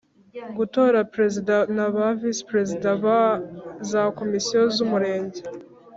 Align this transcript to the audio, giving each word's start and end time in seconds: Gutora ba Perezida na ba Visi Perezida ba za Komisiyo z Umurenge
Gutora 0.57 0.97
ba 1.03 1.07
Perezida 1.13 1.55
na 1.75 1.87
ba 1.95 2.05
Visi 2.19 2.43
Perezida 2.49 2.89
ba 3.03 3.19
za 3.89 4.01
Komisiyo 4.17 4.61
z 4.75 4.77
Umurenge 4.85 5.39